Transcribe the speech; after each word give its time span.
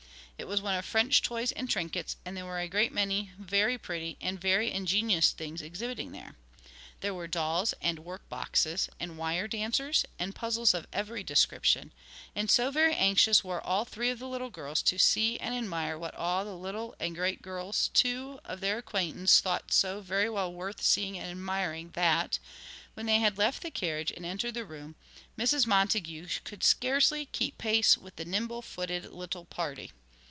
It 0.37 0.47
was 0.47 0.59
one 0.59 0.73
of 0.73 0.85
French 0.85 1.21
toys 1.21 1.51
and 1.51 1.69
trinkets, 1.69 2.17
and 2.25 2.35
there 2.35 2.45
were 2.47 2.57
a 2.57 2.67
great 2.67 2.91
many 2.91 3.29
very 3.37 3.77
pretty 3.77 4.17
and 4.19 4.41
very 4.41 4.71
ingenious 4.71 5.31
things 5.33 5.61
exhibiting 5.61 6.13
there. 6.13 6.35
There 7.01 7.13
were 7.13 7.27
dolls, 7.27 7.75
and 7.79 7.99
workboxes, 7.99 8.89
and 8.99 9.19
wire 9.19 9.47
dancers, 9.47 10.03
and 10.17 10.33
puzzles 10.33 10.73
of 10.73 10.87
every 10.91 11.23
description. 11.23 11.93
And 12.35 12.49
so 12.49 12.71
very 12.71 12.95
anxious 12.95 13.43
were 13.43 13.61
all 13.61 13.85
three 13.85 14.09
of 14.09 14.17
the 14.17 14.27
little 14.27 14.49
girls 14.49 14.81
to 14.81 14.97
see 14.97 15.39
and 15.39 15.53
admire 15.53 15.95
what 15.95 16.15
all 16.15 16.43
the 16.43 16.57
little 16.57 16.95
and 16.99 17.13
great 17.15 17.43
girls, 17.43 17.89
too, 17.93 18.39
of 18.43 18.61
their 18.61 18.79
acquaintance 18.79 19.41
thought 19.41 19.71
so 19.71 20.01
very 20.01 20.27
well 20.29 20.51
worth 20.51 20.81
seeing 20.81 21.19
and 21.19 21.29
admiring 21.29 21.91
that, 21.93 22.39
when 22.95 23.05
they 23.05 23.19
had 23.19 23.37
left 23.37 23.61
the 23.61 23.69
carriage 23.69 24.09
and 24.09 24.25
entered 24.25 24.55
the 24.55 24.65
room, 24.65 24.95
Mrs. 25.37 25.67
Montague 25.67 26.27
could 26.43 26.63
scarcely 26.63 27.27
keep 27.27 27.59
pace 27.59 27.95
with 27.95 28.15
the 28.15 28.25
nimble 28.25 28.63
footed 28.63 29.11
little 29.13 29.45
party. 29.45 29.91